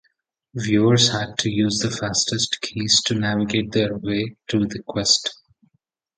Viewers 0.55 1.11
had 1.11 1.37
to 1.37 1.51
use 1.51 1.77
the 1.77 1.89
fastext 1.89 2.59
keys 2.59 3.03
to 3.05 3.13
navigate 3.13 3.71
their 3.71 3.95
way 3.99 4.35
through 4.49 4.65
the 4.65 4.81
quest. 4.81 5.31